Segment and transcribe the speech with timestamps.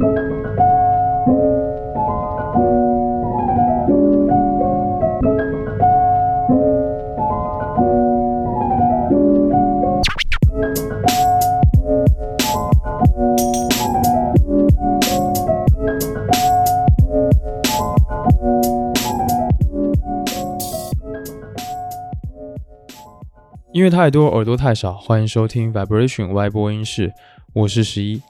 [0.00, 0.06] 音
[23.84, 24.94] 乐太多，耳朵太少。
[24.94, 27.12] 欢迎收听 Vibration Y 播音室，
[27.52, 28.20] 我是十一。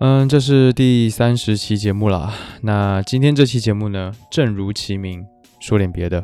[0.00, 2.32] 嗯，这是第三十期节目了。
[2.62, 5.24] 那今天这期节目呢，正如其名，
[5.60, 6.22] 说点别的，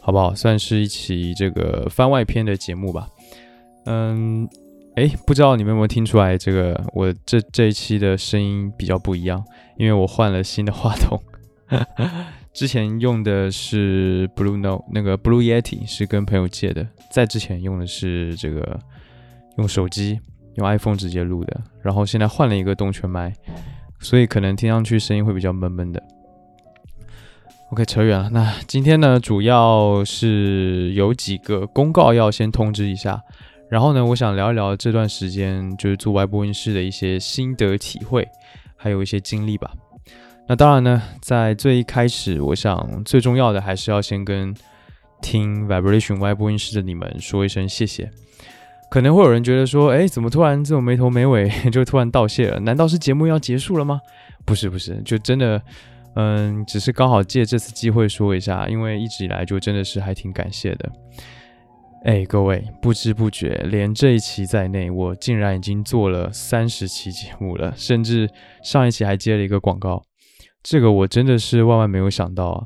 [0.00, 0.34] 好不好？
[0.34, 3.08] 算是一期这个番外篇的节目吧。
[3.86, 4.48] 嗯，
[4.94, 9.44] 哎，不知道你们有没有听出来，这个我这这一期的声音比较不一样，
[9.76, 11.20] 因为我换了新的话筒。
[12.54, 16.86] 之前用的是 Blue Note，那个 Blue Yeti 是跟朋友借的。
[17.10, 18.78] 在之前用的是这个
[19.58, 20.18] 用手机
[20.56, 23.32] 用 iPhone 直接录的，然后现在换了一个动圈麦，
[24.00, 26.02] 所以可能听上去声音会比较闷闷的。
[27.70, 28.28] OK，扯远了。
[28.30, 33.22] 那今天呢，主要是有几个公告要先通知一下，
[33.68, 38.26] 然后呢，我想聊一聊这段时间就是做外播音室的一些心得体会，
[38.76, 39.70] 还有一些经历吧。
[40.48, 44.52] 那当然呢，在最一开始，我想最重要的还是要先跟
[45.22, 48.10] 听 Vibration 外播音室的你们说一声谢谢。
[48.90, 52.58] 可能会有人觉得说，哎，怎么突然这么没头没尾 就突然道谢了？
[52.60, 54.00] 难道是节目要结束了吗？
[54.44, 55.62] 不是不是，就真的，
[56.16, 60.90] 嗯，只是刚好借这次机会说一下，因为一直以来就真的是还挺感谢的。
[62.04, 68.28] 哎，各位，不知不觉连这一期在内，我竟然已经做了三十期节目了，甚至
[68.62, 70.02] 上一期还接了一个广告。
[70.62, 72.64] 这个我真的是万万没有想到啊！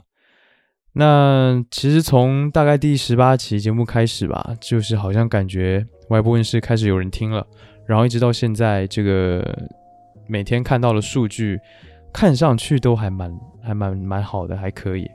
[0.95, 7.47] 那其实从大概第十八期节目开始吧，就是好像感觉外部问世开始有人听了，
[7.87, 9.67] 然后一直到现在，这个
[10.27, 11.61] 每天看到的数据
[12.13, 15.11] 看上去都还蛮还蛮蛮好的，还可以，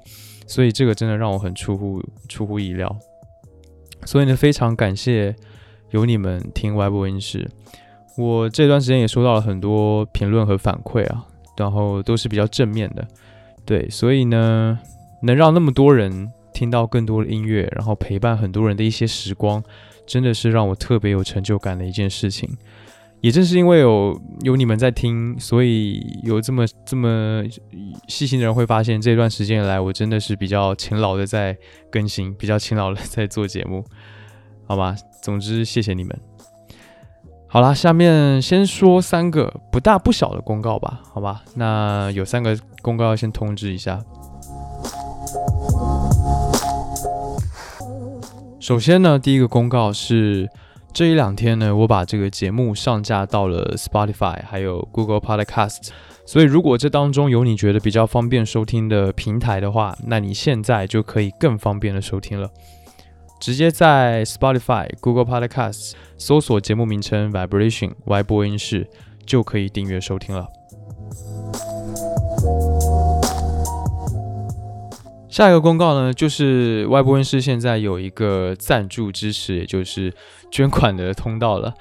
[0.48, 2.96] 所以这个真的让我很出乎出乎意料。
[4.06, 5.36] 所以呢，非常感谢
[5.92, 7.50] 有你们听外部音室，
[8.18, 11.26] 我这段时间也收到了很多评论和反馈啊。
[11.58, 13.06] 然后都是比较正面的，
[13.66, 14.80] 对，所以呢，
[15.24, 19.62] 能让那么多人听到更多的音乐，然后陪伴很多人的一些时光，
[20.10, 22.50] 真的是让我特别有成就感的一件事情。
[23.22, 27.44] 也正是因为有有你们在听，所以有这么这么
[28.08, 31.56] 细心的人会发现，这段时间来我真的是比较勤劳的在
[31.92, 33.84] 更新，比较勤劳的在做节目，
[34.66, 34.96] 好吧？
[35.22, 36.18] 总之，谢谢你们。
[37.48, 41.44] 好啦，下面先说三个不大不小的公告吧，好吧？
[41.56, 44.00] 那有三个公告要先通知一下。
[48.60, 50.50] 首先呢，第一个公告是
[50.94, 55.90] 这一两天呢，我把这个节目上架到了 Spotify 还有 Google Podcast，
[56.26, 62.50] 所以如果这当中有你觉得比较方便收听的平台的话，那你现在就可以更方便的收听了。
[63.40, 68.88] 直接在 Spotify、Google Podcasts 搜索节目名称 Vibration Y 播音室，
[69.26, 70.59] 就可以订阅收听了。
[75.40, 80.14] 下一个公告呢，就是 Y 播音室现在有一个赞助支持，也就是
[80.52, 81.74] 捐款的通道了。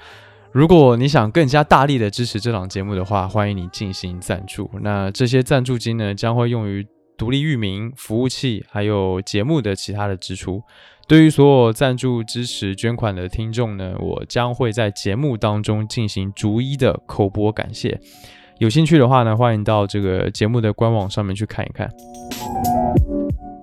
[0.53, 4.71] 如果你想更加大力的支持这档节目的话，欢迎你进行赞助。
[4.81, 6.87] 那这些赞助金呢，将会用于
[7.17, 10.63] 独立域名、服务器，还有节目的其他的支出。
[11.05, 17.99] 对于所有赞助、支持、捐款的听众呢，我将会在节目当中进行逐一的口播感谢。
[18.59, 21.89] 有兴趣的话呢，欢迎到这个节目的官网上面去看一看。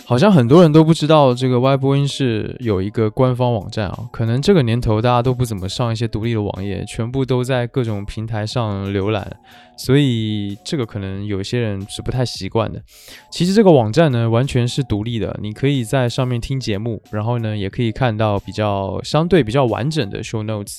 [0.08, 9.28] 好像很多人都不知道这个 Y 播音室有一个官方网站啊，可能这个年头大家都不怎么上一些独立的网页，全部都在各种平台上浏览，
[9.76, 12.80] 所以这个可能有些人是不太习惯的。
[13.32, 20.78] 其实这个网站呢完全是独立的，你可以在上面听节目，然后呢也可以看到比较相对比较完整的 show notes。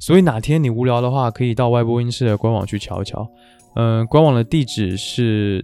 [0.00, 3.28] 所以哪天你无聊的话，可以到 Y 播音室的官网去瞧一瞧。
[3.74, 5.62] 嗯，官网的地址是，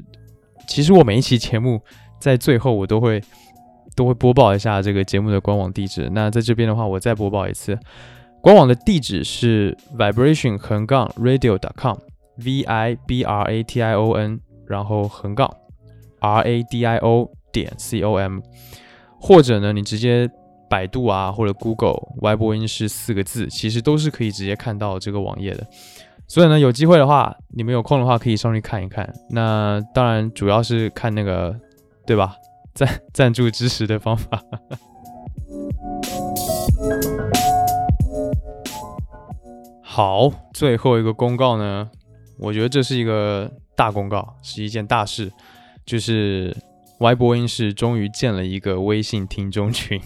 [0.66, 1.80] 其实我每一期节目。
[2.18, 3.22] 在最后，我都会
[3.94, 6.08] 都会播报一下这个节目的官网地址。
[6.12, 7.78] 那在这边的话，我再播报一次，
[8.40, 11.96] 官网的地址是 vibration 横杠 radio dot com
[12.36, 15.48] v i b r a t i o n 然后横杠
[16.20, 18.40] r a d i o 点 c o m，
[19.20, 20.28] 或者呢，你直接
[20.68, 25.66] 百度啊，或者 Google Y 播音室四个字，其实都是可以直接看到这个网页的。
[26.26, 29.08] 所以呢，有机会的话，你们有空的话可以上去看一看。
[29.30, 31.58] 那当然，主要是看那个。
[32.08, 32.34] 对吧？
[32.74, 34.40] 赞赞助支持的方法。
[39.82, 41.90] 好，最后一个公告呢，
[42.38, 45.30] 我觉得这是一个大公告，是一件大事，
[45.84, 46.56] 就是
[46.98, 50.00] Y 播音室终于建了一个微信听众群。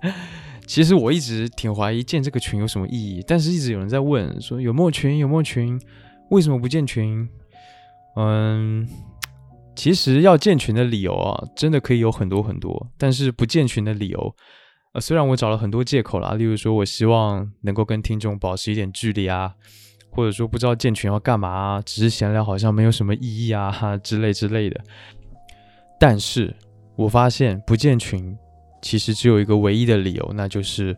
[0.66, 5.78] 其实我一直挺怀疑建这个群有什么意义，但是一直有人在问说有没有群，有没有群，
[6.30, 7.28] 为什么不建群？
[8.16, 8.88] 嗯，
[9.76, 14.34] 其实要建群的理由啊，真的可以有很多很多，但是不建群的理由，
[14.92, 19.54] 呃，虽然我找了很多借口啦，例如说我希望能够跟听众保持一点距离啊，
[20.10, 24.80] 或者说不知道建群要干嘛啊，只是闲聊好像没有什么意义啊哈之类之类的，
[26.00, 26.56] 但是
[26.96, 28.34] 我发现不建群
[28.80, 30.96] 其实只有一个唯一的理由，那就是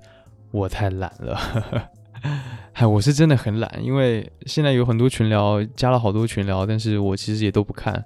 [0.53, 1.91] 我太懒了。
[2.73, 8.05] 嗨，我是真的很懒，因为现在有很多群聊，加了好多群聊，但是我其实也都不看。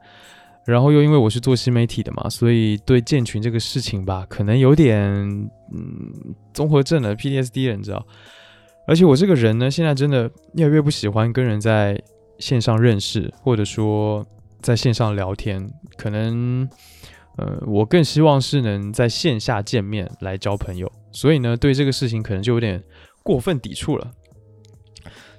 [0.65, 5.03] 然后又因为我是做新媒体的嘛，所以对建群这个事情吧，可能有点
[5.73, 6.13] 嗯
[6.55, 8.07] 综合症的 PTSD 了，你知道。
[8.87, 12.01] 而且我这个人呢，现在真的越来越不喜欢跟人在
[12.39, 14.27] 线上认识，或者说
[14.61, 15.71] 在线上聊天。
[15.97, 16.69] 可能
[17.37, 20.91] 呃，我更希望是能在线下见面来交朋友。
[21.13, 22.83] 所以呢，对这个事情可能就有点
[23.23, 24.11] 过分抵触了。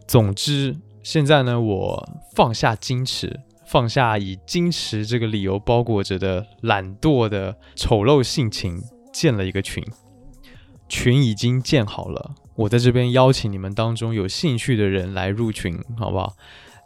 [0.08, 3.40] 总之，现在呢，我放下矜持，
[3.74, 8.80] 放下以矜持这个理由包裹着的懒惰的丑陋性情，
[9.12, 9.84] 建了一个群。
[10.88, 16.36] 群已经建好了，我在这边邀请你们当中有兴趣的人来入群，好不好？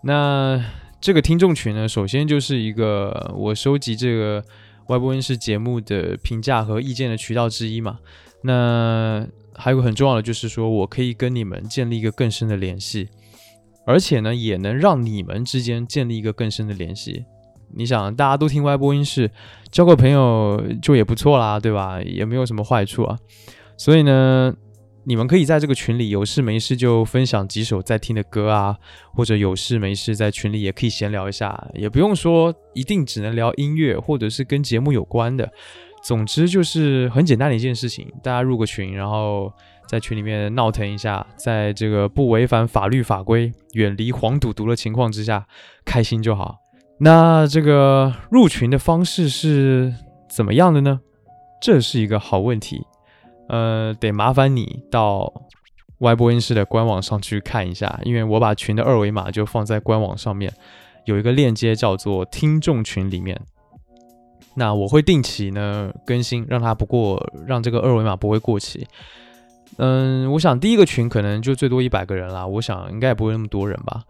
[0.03, 0.63] 那
[1.01, 4.41] 这个听众群呢，首先就是一个我收集这个
[4.87, 7.99] 外部温室节目的评价和意见的渠道之一嘛。
[8.43, 13.09] 那还有很重要的，就是说我可以跟你们建立一个更深的联系，
[13.87, 17.25] 而且呢，也能让你们之间建立一个更深的联系。
[17.73, 19.31] 你想，大家都听歪播音室，
[19.71, 22.01] 交个朋友就也不错啦，对吧？
[22.01, 23.17] 也没有什么坏处啊。
[23.77, 24.53] 所以呢，
[25.05, 28.77] 你们可以在这个群里有事没事就分享几首在听的歌啊，
[29.13, 35.49] 或者有事没事在群里也可以闲聊一下，也不用说一定只能聊音乐或者是跟节目有关的。
[36.03, 39.51] 总之就是很简单的一件事情，大家入个群，然后
[39.87, 45.47] 在群里面闹腾一下，在这个不违反法律法规、远离黄赌毒的情况之下，
[45.85, 46.57] 开心就好。
[46.99, 49.93] 那这个入群的方式是
[50.29, 50.99] 怎么样的呢？
[51.61, 52.85] 这是一个好问题，
[53.49, 55.31] 呃，得麻烦你到
[55.99, 60.53] Y 播音室的官网上去看一下，因为我把群的二维码就放在官网上面，
[61.05, 63.39] 有一个链接叫做听众群里面。
[64.55, 68.87] 那我会定期呢更新，让它不过，让这个二维码不会过期。
[69.77, 74.01] 嗯，我想第一个群可能就最多一百个人啦，我想应该也不会那么多人吧。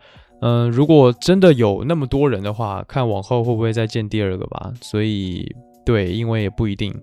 [0.41, 4.71] 嗯，如果真的有那么多人的话，看往后会不会再建第二个吧。
[4.81, 5.45] 所以
[5.85, 6.93] 对，因为也不一定，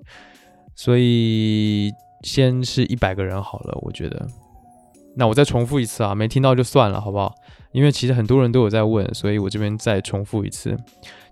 [0.74, 1.90] 所以
[2.22, 4.26] 先是一百个人好了，我觉得。
[5.16, 7.32] 那我再重复一次啊，没听到就算了，好不好？
[7.72, 10.76] 因为其实很多人都有在问，所以我这边再重复一次。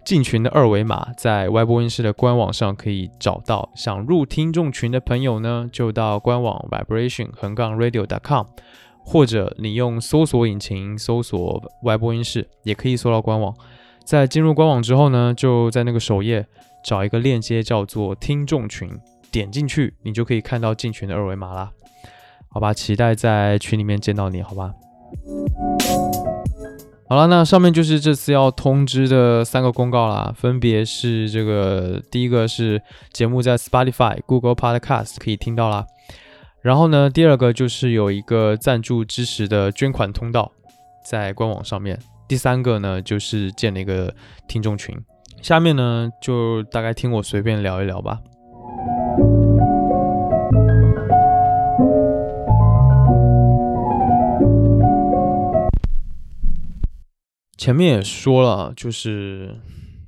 [0.05, 3.71] 进群的二维码在外播音室的官网上可以找到。
[3.75, 8.47] 想入听众群的朋友呢，就到官网 vibration 横杠 radio.com，
[9.05, 13.55] 或者你用搜索引擎搜索外播音室，也可以搜到官网。
[14.05, 16.45] 在进入官网之后呢，就在那个首页
[16.85, 18.91] 找一个链接叫做听众群，
[19.31, 21.71] 点进去你就可以看到进群的二维码啦。
[22.49, 24.75] 好吧，期待在群里面见到你，好吧。
[27.13, 32.81] 好了，那上面就是这次要通知的三个公告啦，分别是这个第一个是
[33.13, 35.85] 节目在 Spotify、Google Podcast 可以听到啦，
[36.63, 40.51] 然后呢，第二个就是有一个赞助支持的捐款通道
[41.05, 44.15] 在官网上面，第三个呢就是建了一个
[44.49, 44.97] 听众群，
[45.43, 48.21] 下面呢就大概听我随便聊一聊吧。
[57.63, 59.57] 前面也说了，就是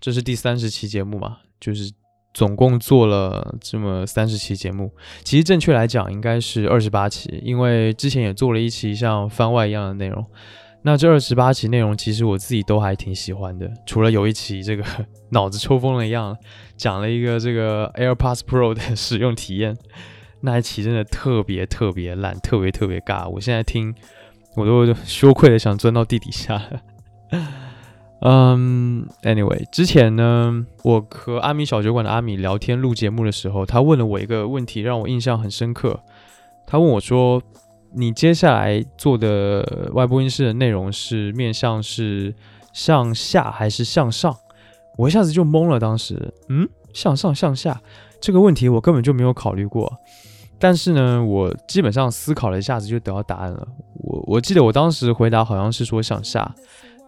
[0.00, 1.88] 这是第三十期节目嘛，就是
[2.32, 4.90] 总共做了这么三十期节目。
[5.23, 10.26] 其实正确来讲应该是二十八期，因为之前也做了一期像番外一样的内容。
[10.82, 14.84] 那这二十八期内容其实我自己都还挺喜欢的，除了有一期这个
[15.30, 16.37] 脑子抽风了一样，
[16.76, 19.76] 讲了一个这个 AirPods Pro 的使用体验，
[20.40, 23.28] 那一期真的特别特别烂，特别特别尬。
[23.28, 23.94] 我现在听
[24.56, 26.61] 我都羞愧的想钻到地底下。
[28.20, 36.00] 嗯，Anyway，之前呢，我和阿米小酒馆的阿米聊天录节目的时候，他问了我一个问题，让我印象很深刻。
[36.66, 37.42] 他问我说
[37.92, 42.34] ：“你接下来做的外播音室的内容是面向是
[42.72, 44.34] 向下还是向上？”
[44.96, 45.78] 我一下子就懵了。
[45.78, 47.78] 当时，嗯，向上向下
[48.20, 49.92] 这个问题我根本就没有考虑过。
[50.58, 53.68] 但是呢，我基本上思考了一下子就得到答案了。
[53.96, 56.54] 我我记得我当时回答好像是说向下。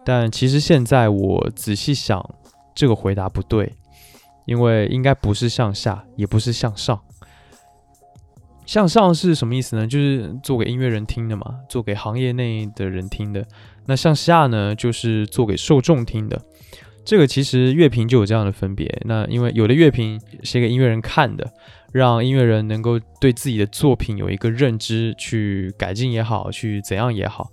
[0.07, 2.25] 但其实现在我仔细想，
[2.73, 3.73] 这个回答不对，
[4.45, 6.97] 因为应该不是向下，也不是向上。
[8.65, 9.85] 向上是什么意思呢？
[9.85, 13.45] 就是做给音乐人听的嘛，做给行业内的人听的。
[13.85, 16.41] 那向下呢，就是做给受众听的。
[17.03, 19.01] 这个其实乐评就有这样的分别。
[19.03, 21.51] 那因为有的乐评写给音乐人看的，
[21.91, 27.51] 让音乐人能够对自己的作品有一个认知，去改进也好，去怎样也好。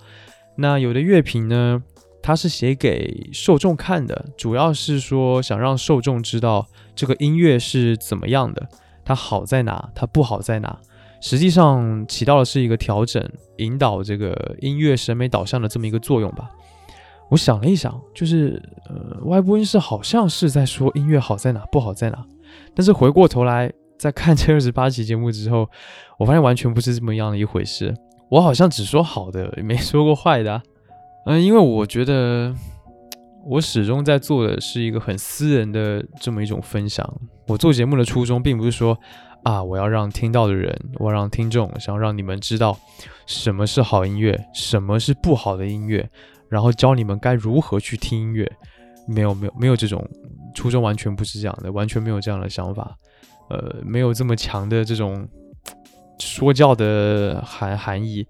[0.56, 1.82] 那有的乐评呢，
[2.26, 6.66] 它是写给受众看的，主要是说想让受众知道
[6.96, 8.66] 这个音乐是怎么样的，
[9.04, 10.74] 它好在哪，它不好在哪。
[11.20, 13.22] 实际上起到的是一个调整、
[13.58, 16.50] 引导这个音乐审美导向的这么一个作用吧。
[17.28, 22.24] 我想了一想，就是呃，外播音室好像是在说音乐好在哪，不好在哪。
[22.74, 25.68] 但是回过头来再看这二十八期节目之后，
[26.18, 27.94] 我发现完全不是这么样的一回事。
[28.30, 30.62] 我好像只说好的，没说过坏的。
[31.26, 32.54] 嗯，因为我觉得
[33.44, 37.08] 我始终在做的是一个很私人的这么一种分享。
[37.46, 38.98] 我做节目的初衷并不是说
[39.42, 42.78] 啊，我要让听到的人，我要让听众，想让你们知道
[43.26, 46.08] 什么是好音乐，什么是不好的音乐。
[46.48, 48.50] 然后教你们该如何去听音乐，
[49.08, 50.06] 没有没有没有这种
[50.54, 52.96] 初衷，完全不是这样的，完全没有这样的想法，
[53.50, 55.26] 呃，没有这么强的这种
[56.18, 58.26] 说教的含含义。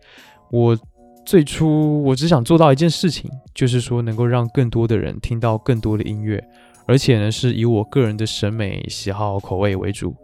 [0.51, 0.79] 我
[1.25, 6.43] 最初我只想做到一件事情，就是说能够让更多的人听到更多的音乐，
[6.87, 10.15] 而且呢是以我个人的审美喜好口味为主。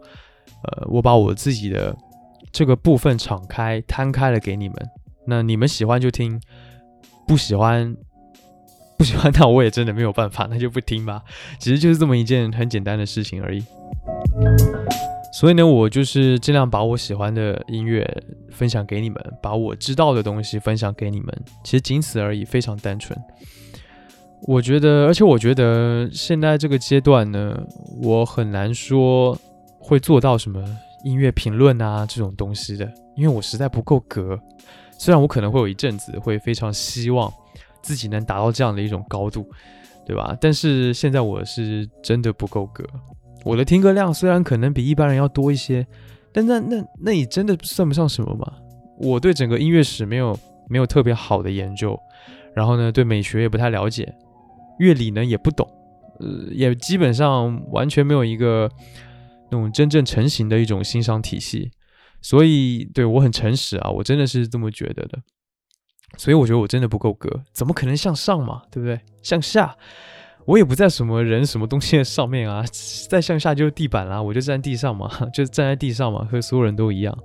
[0.63, 1.95] 呃，我把我自己的
[2.51, 4.77] 这个部分敞开摊开了给你们，
[5.25, 6.39] 那你们喜欢就听。
[7.27, 7.95] 不喜欢，
[8.97, 11.23] 不喜欢，那我也真的没有办法，那就不听吧。
[11.59, 13.63] 其实就是这么一件很简单的事情而已。
[15.41, 18.07] 所以呢，我就是尽量把我喜欢的音乐
[18.51, 21.35] 分享给你们，把我知道的东西分享给你们。
[21.63, 23.19] 其实仅此而已，非常单纯。
[24.43, 27.59] 我觉得，而且我觉得现在这个阶段呢，
[28.03, 29.35] 我很难说
[29.79, 30.63] 会做到什么
[31.03, 34.39] 音乐评论啊这种东西的，因为我实在不够格。
[34.99, 37.33] 虽然我可能会有一阵子会非常希望
[37.81, 39.49] 自己能达到这样的一种高度，
[40.05, 40.37] 对吧？
[40.39, 42.85] 但是现在我是真的不够格。
[43.43, 45.85] 我的听歌量虽然可能比一般人要多一些，
[46.31, 48.53] 但那那那也真的算不上什么嘛。
[48.97, 50.37] 我对整个音乐史没有
[50.69, 51.99] 没有特别好的研究，
[52.53, 54.13] 然后呢，对美学也不太了解，
[54.79, 55.67] 乐理呢也不懂，
[56.19, 58.69] 呃，也基本上完全没有一个
[59.49, 61.71] 那种真正成型的一种欣赏体系。
[62.21, 65.17] 所以，对我很诚实啊，我真的是这么觉得的。
[66.17, 68.99] 所以我觉得我真的不够格，怎么可能向上嘛，对不对？
[69.23, 69.75] 向下，
[70.45, 72.63] 我也不在什么人、什么东西的上面啊，
[73.09, 77.17] 再向下就是地板啦，我就站地上嘛， 就站在地上嘛，和所有人都一样。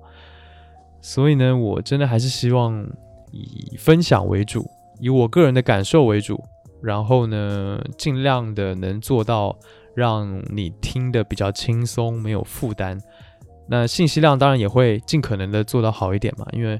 [1.01, 2.87] 所以呢，我真的还是希望
[3.31, 4.69] 以分享为主，
[5.01, 6.43] 以我个人的感受为主，
[6.83, 9.57] 然后呢，尽量的能做到
[9.95, 13.01] 让你听的比较轻松，没有负担。
[13.69, 16.79] 那信息量当然也会尽可能的做到好一点嘛，因为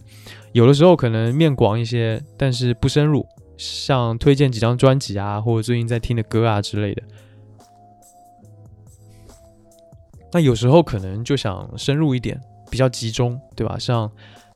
[0.53, 7.03] 有的时候可能面广一些，但是不深入，像推荐几张专辑啊，或者最近在听的歌啊之类的。
[10.33, 12.39] 那有时候可能就想深入一点，
[12.71, 13.79] 比较集中，对吧？
[13.79, 14.11] 像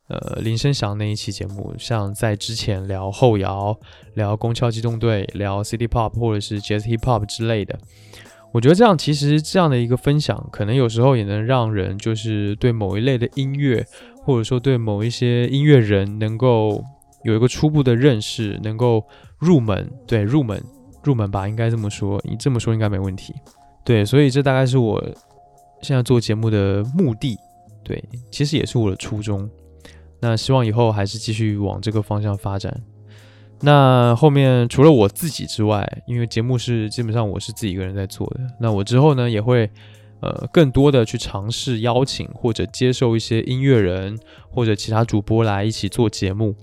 [0.09, 3.79] 呃林声祥那一期节目，像在之前聊后摇、
[4.15, 7.79] 聊宫敲机动队、聊 City Pop 或者是 Jazz Hip Hop 之类的。
[8.53, 13.87] 我觉得这样其实这样的一个分享，可能有时候也能让人就是对某一类的音乐，
[14.25, 16.85] 或者说对某一些音乐人，能够
[17.23, 19.05] 有一个初步的认识，能够
[19.39, 20.63] 入门，对入门
[21.03, 23.35] 入门吧，应该这么说，你这么说应该没问题。
[23.85, 25.03] 对，所以这大概是我
[25.83, 27.39] 现在做节目的目的，
[27.83, 29.49] 对，其实也是我的初衷。
[30.21, 32.83] 那希望以后还是继续往这个方向发展。
[33.63, 38.41] 那后面除了我自己之外，因为节目是基本上我是自己一个人在做的。
[38.61, 39.71] 那我之后呢也会，
[40.21, 44.19] 呃，更多的去尝试邀请或者接受一些音乐人
[44.51, 46.55] 或者其他主播来一起做节目。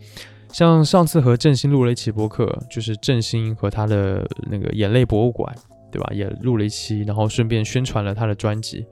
[0.58, 5.56] 像上次和振兴录了一期播客，就是振兴和他的那个眼泪博物馆，
[5.92, 6.10] 对吧？
[6.12, 8.84] 也录了一期，然后顺便宣传了他的专辑。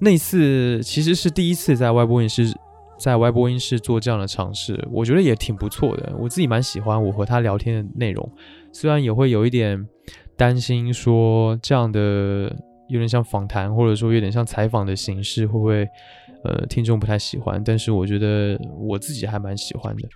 [0.00, 2.52] 那次其实是第一次在外播音室。
[2.98, 6.12] 在外播音室做这样的尝试，我觉得也挺不错的。
[6.18, 8.28] 我自己蛮喜欢我和他聊天的内容，
[8.72, 9.86] 虽然也会有一点
[10.36, 12.52] 担心，说这样的
[12.88, 15.86] 有点像访谈，或者说有点像采访的形式，会不会
[16.42, 17.62] 呃听众不太喜欢？
[17.64, 20.08] 但是我觉得我自己还蛮喜欢的。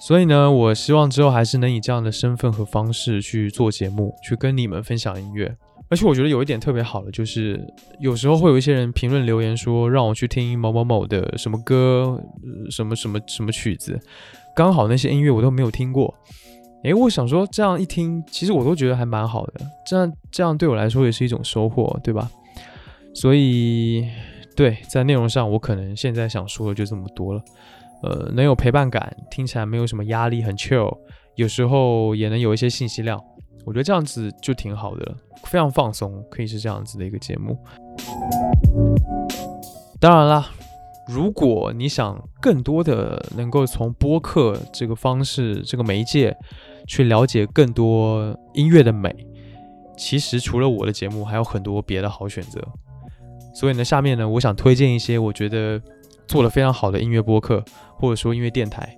[0.00, 5.56] 所以呢，我希望之后还是能以这样的身份和方式去做节目，去跟你们分享音乐。
[5.88, 7.60] 而且我觉得有一点特别好的，就是
[7.98, 12.20] 有时候会有一些人评论留言说，让我去听某某某的什么歌，
[12.70, 13.98] 什么什么什么曲子，
[14.54, 16.14] 刚好那些音乐我都没有听过。
[16.84, 22.30] 诶，我想说这样一听，其实我都觉得还蛮好的，这样这样对我来说也是一种收获，对吧？
[23.12, 24.08] 所以，
[24.56, 27.42] 对，在内容上我可能现在想说的就这么多了。
[28.02, 30.96] 呃，能有陪伴感，听起来没有什么压力，很 chill，
[31.36, 33.18] 有时候也能有一些信息量，
[33.64, 35.14] 我觉得这样子就挺好的，
[35.44, 37.58] 非常放松，可以是这样子的一个节目。
[40.00, 40.46] 当然啦，
[41.06, 46.34] 如果你想更多的能够从播客这个方式、这个媒介
[46.86, 49.14] 去了解更多音乐的美，
[49.96, 52.60] 其实除了我的节目，还有很多别的好选择。
[53.54, 55.78] 所以呢，下面呢，我想推荐一些我觉得
[56.30, 57.62] 做了非常好的音乐播客。
[57.98, 58.96] 或者说音乐电台，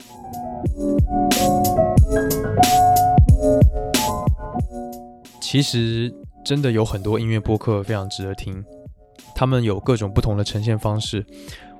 [5.40, 8.64] 其实真的有很多音乐播客非常值得听，
[9.34, 11.26] 他们有各种不同的呈现方式，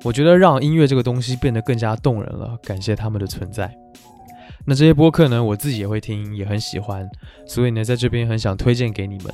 [0.02, 2.58] 我觉得让音乐这个东西变得更加动人了。
[2.60, 3.72] 感谢他们的存在。
[4.66, 7.08] 那这些播客呢，我自己也会听，也很喜欢，
[7.46, 9.26] 所以呢，在这边很想推荐给你们。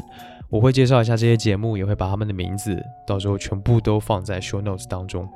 [0.51, 5.27] 我会介绍一下这些节目，也会把他们的名字到时候全部都放在 show notes 当中。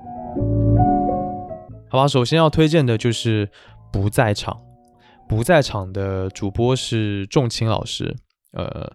[1.93, 3.47] 好吧，首先要推荐的就是
[3.93, 4.59] 不在场。
[5.29, 8.17] 不在场的主播是仲青老师，
[8.53, 8.91] 呃，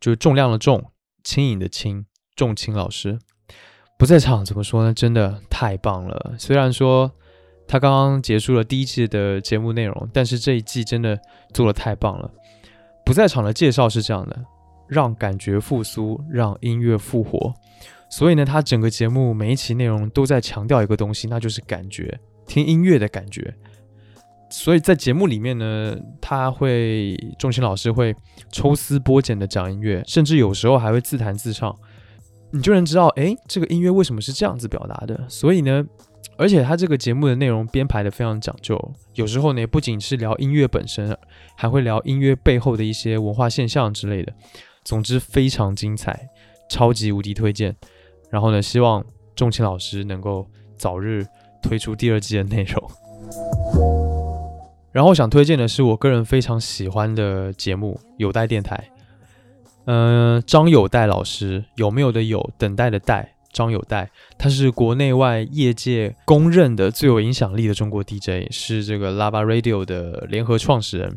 [0.00, 0.82] 就是重量的重，
[1.22, 3.18] 轻盈的轻，仲青老师
[3.98, 4.94] 不在场，怎么说呢？
[4.94, 6.36] 真的太棒了。
[6.38, 7.12] 虽然说
[7.66, 11.20] 他刚刚结束了第一季的节目内容，但是这一季真的
[11.52, 12.30] 做的太棒了。
[13.04, 14.42] 不在场的介绍是这样的：
[14.88, 17.52] 让感觉复苏，让音乐复活。
[18.08, 22.18] 所以呢，他整个节目每一期内容都在强调一个东西，那就是感觉。
[22.48, 23.54] 听音乐的感觉，
[24.50, 28.16] 所以在节目里面呢，他会仲青老师会
[28.50, 31.72] 抽丝剥茧的讲音乐，甚至有时候还会自弹自唱，
[32.50, 35.28] 你就能知道，哎，这个音乐为什么是这样子表达的。
[35.28, 35.84] 所以呢，
[36.38, 38.76] 而且他这个节目的内容编排的非常讲究，
[39.14, 41.14] 有时候呢不仅是聊音乐本身，
[41.54, 44.32] 还会聊音乐背后的一些文化现象之类的。
[44.84, 46.26] 总之非常精彩，
[46.70, 47.76] 超级无敌推荐。
[48.30, 49.04] 然后呢，希望
[49.36, 51.26] 仲青老师能够早日。
[51.62, 52.90] 推出第二季的内容，
[54.92, 58.90] 然后想推荐的是我个人非常喜欢的节目《有待电台》。
[59.86, 71.16] 嗯，张有待老师有没有的有，等待的待，张有待，他是国内外业界公认的最有影响力的中国 DJ，是这个 Lava Radio 的联合创始人。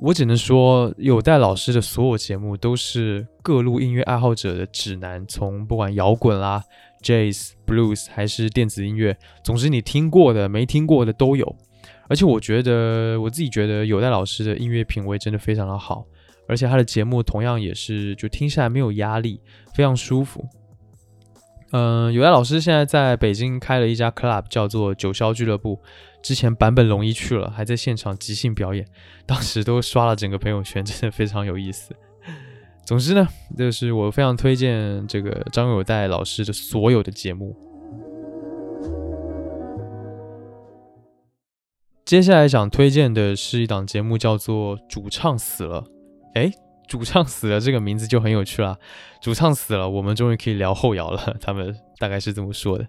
[0.00, 6.62] 我只能说，有待老师的所有节目都是各路音乐爱好者的指南，从不管摇滚啦。
[7.02, 11.56] Jazz、Blues 还是电子音乐，总之你听过的、没听过的都有。
[12.08, 16.06] 而且我觉得，我自己觉得有代老师的音乐品味真的非常的好，
[16.48, 19.40] 而且他的节目同样也是就听下来没有压力，
[19.74, 20.44] 非常舒服。
[21.72, 25.78] 嗯，有代老师现在在北京开了一家 club，叫做九霄俱乐部。
[26.22, 28.86] 之前版本龙一去了，还在现场即兴表演，
[29.26, 31.94] 当时都刷了整个朋友圈，真的非常有意思。
[32.88, 37.54] 总之呢，就是我非常推荐这个张友代老师的所有的节目。
[42.06, 45.82] 接下来想推荐的是一档节目，叫做《主唱死了》。
[46.32, 46.50] 哎，
[46.86, 48.78] 主唱死了这个名字就很有趣了。
[49.20, 51.36] 主唱死了，我们终于可以聊后摇了。
[51.42, 52.86] 他们大概是这么说的。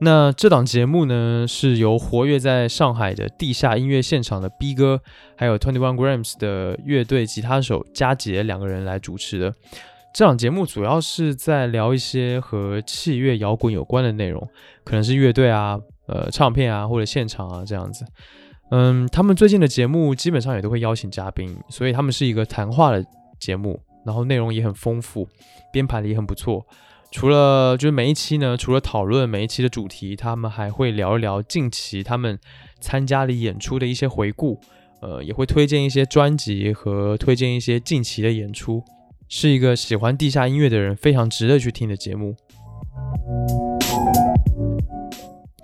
[0.00, 5.00] 那这档节目呢，是由活跃在上海的地下音乐现场的 B 哥，
[5.36, 9.54] 还有 Twenty One Grams 的乐队吉他手佳杰两个人来主持的。
[10.12, 14.46] 这档节目主要是在聊一些和器乐摇滚有关的内容，
[14.84, 18.04] 可能是乐队啊、呃唱片啊或者现场啊这样子。
[18.70, 23.04] 嗯，他们最近的节目基本上也都会邀请嘉宾，所以他们是一个谈话的
[23.38, 25.28] 节目，然后内容也很丰富，
[25.72, 26.64] 编排的也很不错。
[27.14, 32.36] 除了就是每一期呢，除了讨论每一期的主题，他们还会聊一聊近期他们
[32.80, 34.60] 参加了演出的一些回顾，
[35.00, 38.82] 呃，也会推荐一些专辑和推荐一些近期的演出，
[39.28, 42.34] 是一个喜欢地下音乐的人非常值得去听的节目。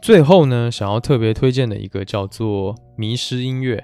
[0.00, 3.76] 最后呢，想要特别推荐的一个叫做《迷失音乐》。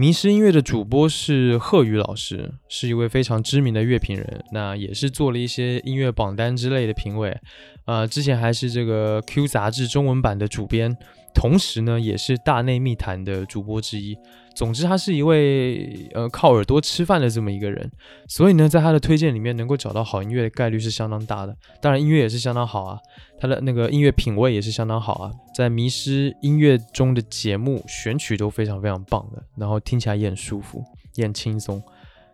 [0.00, 7.36] 迷失音乐的主播是贺宇老师，是一位非常知名的乐评人，那也是做了一些音乐榜单之类的评委，
[7.84, 10.96] 呃，之前还是这个 Q 杂志中文版的主编，
[11.38, 14.18] 同时呢，也是大内密谈的主播之一。
[14.56, 17.88] 总之，他是一位呃靠耳朵吃饭的这么一个人，
[18.26, 21.56] 所以呢，在他的推荐里面能够找到好音乐的概率是相当大的。
[21.80, 22.98] 当然，音乐也是相当好啊，
[23.38, 25.30] 他的那个音乐品味也是相当好啊。
[25.54, 30.82] 在迷失音乐中的节目选曲都非常非常棒的，然后听起来也很舒服，
[31.14, 31.80] 也很轻松，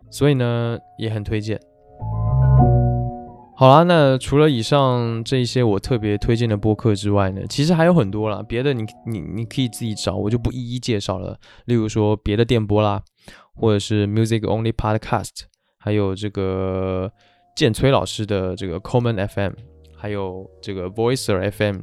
[0.09, 1.61] 所以呢，也很推荐。
[3.57, 11.39] 好啦，那除了以上这一些我特别推荐的播客之外呢，其实还有很多啦，别的你你你可以自己找，我就不一一介绍了。
[11.63, 13.01] 例如说别的电波啦，
[13.55, 15.43] 或者是 Music Only Podcast，
[15.77, 17.09] 还有这个
[17.55, 19.53] 建崔老师的这个 Common FM，
[19.95, 21.77] 还有这个 Voicer FM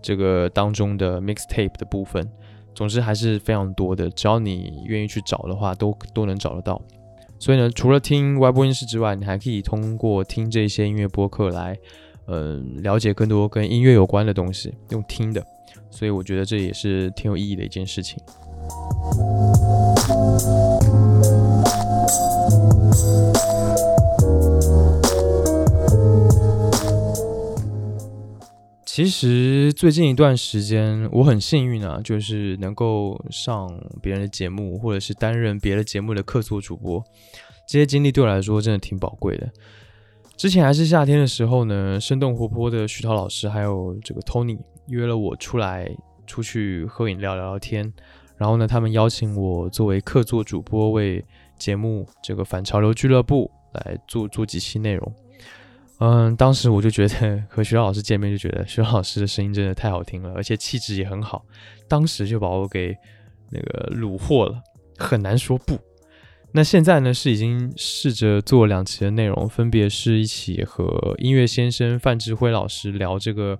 [0.00, 2.26] 这个当中的 Mixtape 的部分。
[2.74, 6.80] 总之还是非常多的，只要你愿意去找的话，都都能找得到。
[7.38, 11.78] 所以呢，除了听外播音室之外，你还可以通过听这些音乐播客来，
[12.26, 15.44] 嗯，了解更多跟音乐有关的东西，用听的。
[15.90, 18.18] 所以我觉得这也是挺有意义的一件事情。
[28.98, 37.00] 其实最近一段时间，我很幸运啊，就是能够上别人的节目，或者是担任别的节目的客座主播。
[37.68, 39.48] 这些经历对我来说真的挺宝贵的。
[40.36, 44.58] 之前还是夏天的时候呢，生动活泼的徐涛老师还有这个 Tony
[44.88, 45.88] 约了我出来
[46.26, 47.92] 出去喝饮料聊聊天，
[48.36, 51.24] 然后呢，他们邀请我作为客座主播为
[51.56, 55.14] 节目这个反潮流俱乐部来做做几期内容。
[56.00, 61.44] 嗯，当时我就觉得 和徐老师见面，就觉得徐老师的声音真的太好听了，而且气质也很好。
[61.88, 62.96] 当时就把我给
[63.50, 64.62] 那个虏获了，
[64.96, 65.78] 很难说不。
[66.52, 73.58] 那现在呢，是已经试着做两期的内容，分别是一起和音乐先生范志辉老师聊这个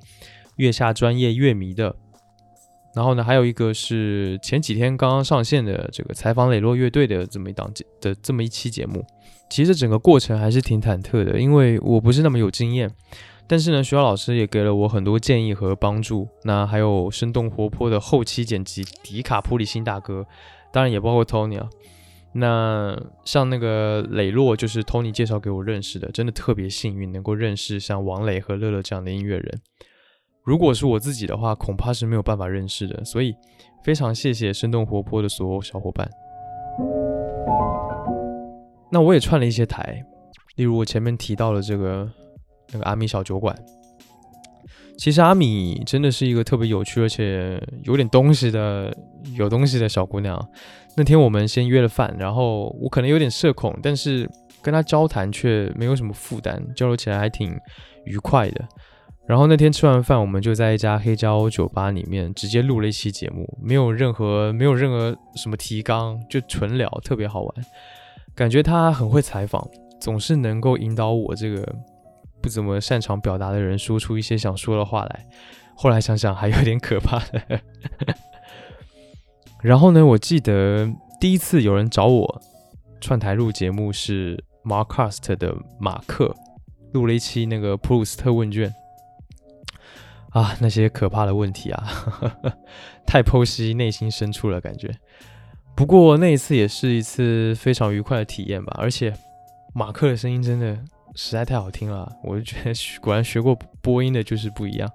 [0.56, 1.94] 月下专业乐迷的，
[2.98, 9.06] 然后呢，还有一个是前几天刚刚上线的这个采访磊落乐队的这么一档节的这么一期节目。
[9.48, 12.90] 其实整个过程还是挺忐忑的，因为我不是那么有经验。
[13.46, 16.26] 但是呢，徐老师也给了我很多建议和帮助。
[16.42, 20.26] 那还有生动活泼的后期剪辑迪卡普里辛大哥，
[20.72, 21.70] 当然也包括 Tony 啊。
[22.32, 29.60] 那像那个磊落，就是 Tony 介绍给我认识的，真的特别幸运能够认识像王磊和乐乐这样的音乐人。
[30.48, 33.04] 如果是我自己的话，恐怕是没有办法认识的。
[33.04, 33.36] 所以
[33.82, 36.08] 非常谢谢生动活泼的所有小伙伴。
[38.90, 40.02] 那我也串了一些台，
[40.56, 42.10] 例如我前面提到的这个
[42.72, 43.54] 那个阿米小酒馆。
[44.96, 48.96] 其实阿米真的是一个特别有趣而且有点东西的
[49.36, 50.42] 有东西的小姑娘。
[50.96, 54.26] 那天我们先约了饭，然后我可能有点社恐，但是
[54.62, 57.54] 跟她交谈却没有什么负担，交流起来还挺
[58.06, 58.64] 愉快的。
[59.28, 67.54] 然后那天吃完饭，我们就在一家黑胶酒吧里面直接录了一期节目，没有任何没有任何什么提纲，就纯聊，特别好玩。
[68.34, 69.68] 感觉他很会采访，
[70.00, 71.76] 总是能够引导我这个
[72.40, 75.26] 不怎么擅长表达的人说出一些想说的话来。
[75.74, 77.60] 后来想想还有点可怕的。
[79.62, 82.40] 然后呢，我记得第一次有人找我
[82.98, 86.34] 串台录节目是 Markcast 的马克，
[86.94, 88.74] 录了一期那个普鲁斯特问卷。
[90.30, 91.88] 啊，那些可怕的问题啊，
[93.06, 94.94] 太剖析内心深处了，感觉。
[95.74, 99.12] 不过那一次也是一次非常愉快的体验吧，而且
[99.74, 100.76] 马克的声音真的
[101.14, 104.90] 实在太好听了，我就觉得果然学过播音的就是不一样。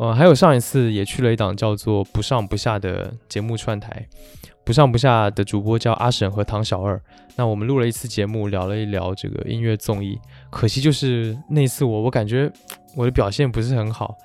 [0.00, 4.08] 呃，还有上一次也去了一档叫做“不上不下”的节目串台
[4.64, 6.98] ，“不上不下”的主播叫阿沈和唐小二，
[7.36, 12.50] 那我们录了一次节目，聊了一聊这个音乐综艺，可惜就是那次我我感觉
[12.96, 14.16] 我的表现不是很好。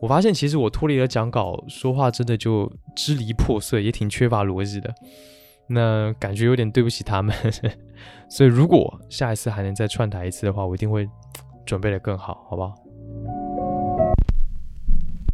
[0.00, 4.94] 我发现，其实我脱离了讲稿，说话真的就支离破碎，也挺缺乏逻辑的。
[5.66, 7.36] 那感觉有点对不起他们，
[8.30, 11.06] 所以如果下一次还能再串台一次的话，我一定会
[11.66, 12.72] 准备的更好，好不好？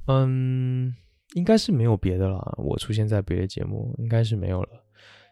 [0.07, 0.95] 嗯，
[1.35, 2.55] 应该是没有别的了。
[2.59, 4.69] 我出现在别的节目，应该是没有了。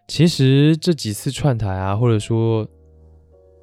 [0.09, 2.67] 其实这几次串台啊，或者说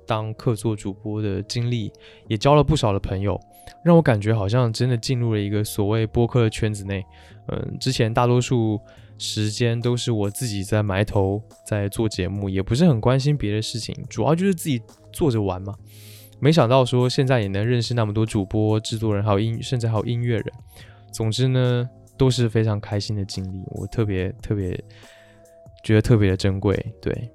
[0.07, 1.91] 当客座主播的经历，
[2.27, 3.39] 也交了不少的朋友。
[3.83, 7.05] 让我感觉好像真的进入了一个所谓播客的圈子内。
[7.49, 8.79] 嗯，之前大多数
[9.17, 14.81] 时间都是我自己在埋头在做节目，也不是很关心别的事情，主要就是自己
[15.13, 15.75] 做着玩嘛。
[16.39, 20.45] 没想到说现在也能认识那么多主播、制作人，还有音，甚至还有音乐人。
[21.11, 24.71] 总之呢，都是非常开心的经历，我特别特别
[25.83, 26.75] 觉得特别的珍贵。
[27.01, 27.29] 对，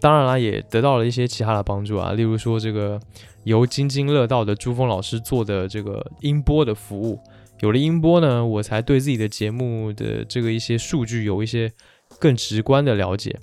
[0.00, 3.00] 当然啦，也得到了一些其他的帮助啊，例如说这个。
[3.46, 7.20] 由津津乐道的朱峰老师做的这个音波的服务，
[7.60, 11.70] 有了音波呢，我才对自己的节目的这个一些数据有一些
[12.18, 13.38] 更直观的了解。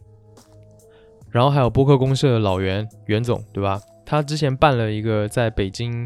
[1.31, 3.79] 然后还有播客公社的老袁袁总，对吧？
[4.05, 6.05] 他之前办了一个在北京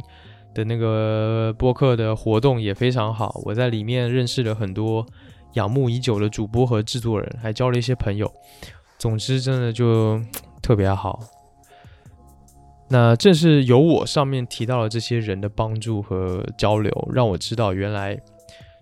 [0.57, 3.39] 的那个播客的活动，也非常好。
[3.45, 5.05] 我在里面认识了很多
[5.53, 8.31] 仰慕已久的主播和制作人，还交了一些朋友。
[8.97, 10.19] 总之，真的就
[10.63, 11.19] 特别好。
[12.89, 18.19] 那正是有我上面提到的这些人的帮助和交流，让我知道原来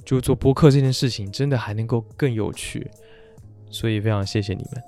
[0.05, 2.89] 就做播客这件事情真的还能够更有趣，
[3.69, 4.81] 所以非常谢谢你们。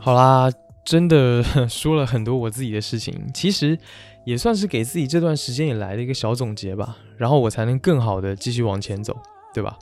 [0.00, 0.50] 好啦，
[0.84, 3.78] 真的说了很多我自己的事情，其实
[4.24, 9.14] 也算是给自己这段时间以来的一个小总结吧，然后我才能更好的继续往前走，
[9.52, 9.78] 对吧？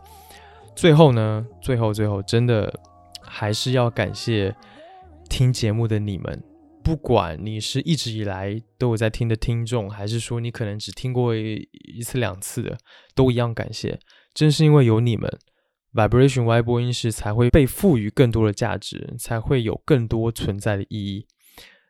[0.75, 2.73] 最后呢，最后最后，真的
[3.21, 4.55] 还是要感谢
[5.29, 6.43] 听节目的你们，
[6.87, 12.79] 不管你是一直以来都有在听的听众，还是说你可能只听过一次两次的，
[13.13, 13.99] 都一样感谢。
[14.33, 15.29] 正是因为有你们。
[15.93, 21.27] Vibration Y 播音室才会被赋予更多的价值，才会有更多存在的意义。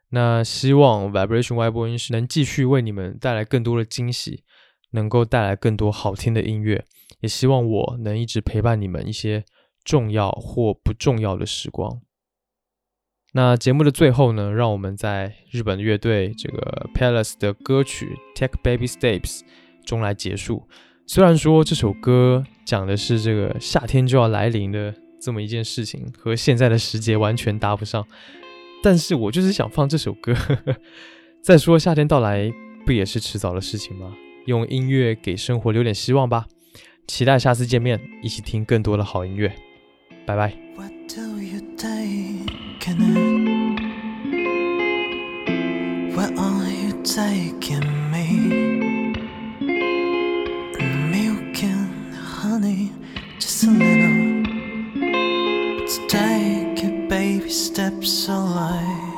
[0.09, 4.45] 那希望 Vibration Y 播音室能继续为你们带来更多的惊喜，
[4.93, 6.83] 能够带来更多好听的音乐。
[7.21, 9.45] 也希望我能一直陪伴你们一些
[9.85, 12.01] 重要或不重要的时光。
[13.37, 19.41] 那节目的最后呢，让我们在日本乐队这个 Palace 的歌曲《Take Baby Steps》
[19.85, 20.67] 中来结束。
[21.07, 28.07] 虽然说这首歌讲的是这个夏天就要来临的这么一件事情，和现在的时节完全搭不上，
[28.83, 30.35] 但是我就是想放这首歌。
[31.45, 32.51] 再说夏天到来
[32.87, 34.17] 不也是迟早的事情吗？
[34.47, 36.47] 用音乐给生活留点希望吧。
[37.07, 39.53] 期待下次见面，一起听更多的好音乐。
[40.25, 40.57] 拜拜。
[42.87, 44.47] looking at?
[46.17, 48.27] Where are you taking me?
[51.11, 52.93] Milk and honey,
[53.39, 54.43] just a little.
[55.79, 59.16] But take it baby steps alive.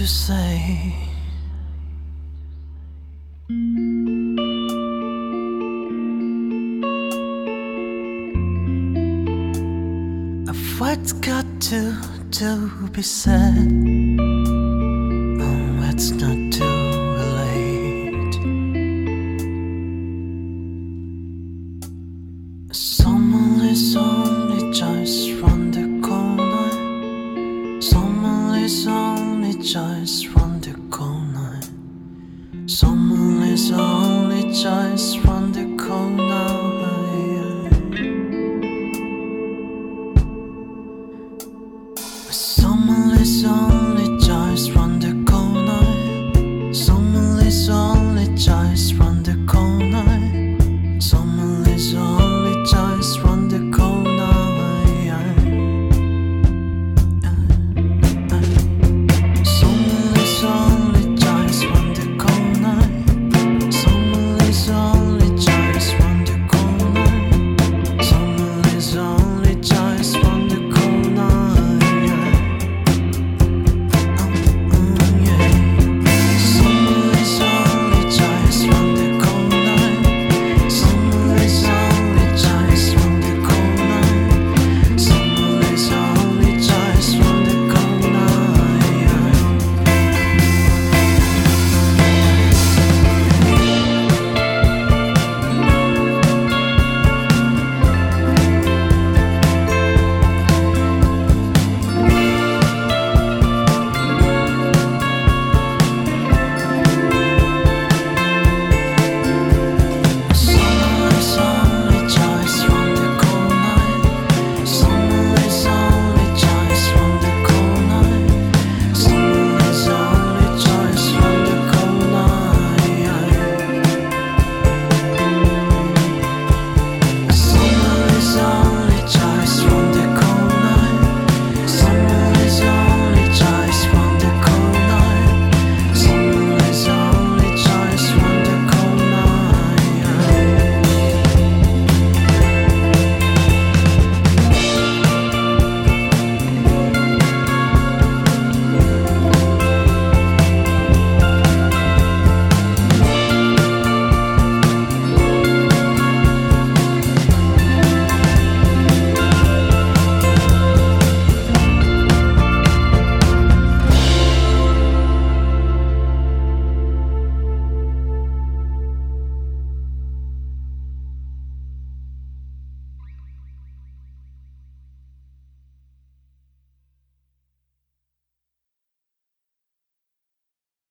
[0.00, 0.94] To say.
[10.48, 11.94] Of what's got to
[12.30, 13.99] to be said.